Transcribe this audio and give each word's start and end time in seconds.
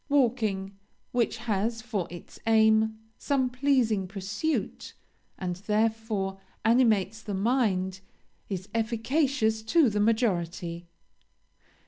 Walking, 0.09 0.79
which 1.11 1.37
has 1.37 1.79
for 1.83 2.07
its 2.09 2.39
aim 2.47 2.97
some 3.19 3.51
pleasing 3.51 4.07
pursuit, 4.07 4.95
and, 5.37 5.57
therefore, 5.57 6.39
animates 6.65 7.21
the 7.21 7.35
mind, 7.35 7.99
is 8.49 8.67
efficacious 8.73 9.61
to 9.61 9.91
the 9.91 9.99
majority. 9.99 10.87